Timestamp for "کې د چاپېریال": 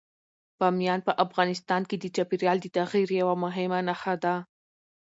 1.89-2.57